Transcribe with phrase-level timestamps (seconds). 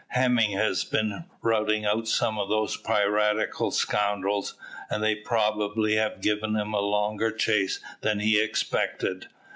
[0.07, 4.55] "Hemming has been routing out some of those piratical scoundrels,
[4.89, 9.27] and they probably have given him a longer chase than he expected."